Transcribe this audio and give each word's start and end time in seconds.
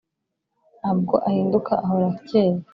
Ntabwo 0.79 1.13
ahinduka 1.27 1.71
ahora 1.83 2.05
acyeye. 2.13 2.59